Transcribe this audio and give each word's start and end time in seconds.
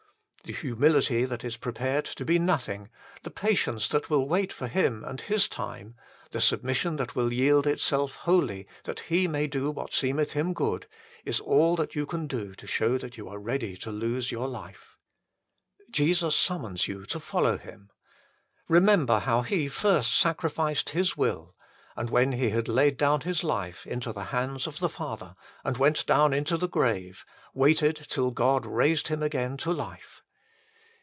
The 0.43 0.57
humility 0.57 1.23
that 1.23 1.45
is 1.45 1.55
prepared 1.55 2.03
to 2.05 2.25
be 2.25 2.37
nothing, 2.37 2.89
the 3.23 3.29
patience 3.29 3.87
that 3.89 4.09
will 4.09 4.27
wait 4.27 4.51
for 4.51 4.67
Him 4.67 5.01
and 5.05 5.21
His 5.21 5.47
time, 5.47 5.95
the 6.31 6.41
submission 6.41 6.97
that 6.97 7.15
will 7.15 7.31
yield 7.31 7.65
itself 7.65 8.15
wholly 8.15 8.67
that 8.83 9.01
He 9.01 9.29
may 9.29 9.47
do 9.47 9.71
what 9.71 9.93
seemeth 9.93 10.33
Him 10.33 10.51
good, 10.53 10.87
is 11.23 11.39
all 11.39 11.77
that 11.77 11.95
you 11.95 12.05
can 12.05 12.27
do 12.27 12.53
to 12.55 12.67
show 12.67 12.97
that 12.97 13.17
you 13.17 13.29
are 13.29 13.37
ready 13.37 13.77
to 13.77 13.91
lose 13.91 14.31
your 14.31 14.47
life. 14.47 14.97
Jesus 15.89 16.35
summons 16.35 16.85
you 16.87 17.05
to 17.05 17.19
follow 17.19 17.57
Him. 17.57 17.89
Eemember 18.69 19.21
how 19.21 19.43
He 19.43 19.69
first 19.69 20.19
sacrificed 20.19 20.89
His 20.89 21.15
will, 21.15 21.55
and 21.95 22.09
when 22.09 22.33
He 22.33 22.49
had 22.49 22.67
laid 22.67 22.97
down 22.97 23.21
His 23.21 23.43
life 23.43 23.85
into 23.87 24.11
the 24.11 24.25
hands 24.35 24.65
of 24.67 24.79
the 24.79 24.89
Father, 24.89 25.35
and 25.63 25.77
went 25.77 26.05
down 26.07 26.33
into 26.33 26.57
the 26.57 26.67
grave, 26.67 27.25
waited 27.53 27.95
till 28.09 28.31
God 28.31 28.65
raised 28.65 29.07
Him 29.07 29.23
again 29.23 29.55
to 29.57 29.71
life. 29.71 30.23